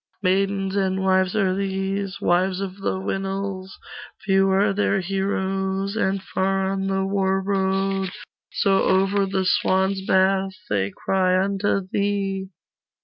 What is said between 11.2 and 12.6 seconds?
unto thee.